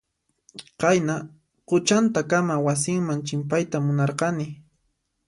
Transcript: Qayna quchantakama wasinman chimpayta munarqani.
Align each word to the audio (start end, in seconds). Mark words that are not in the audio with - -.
Qayna 0.79 1.15
quchantakama 1.67 2.55
wasinman 2.65 3.19
chimpayta 3.27 3.77
munarqani. 3.85 4.47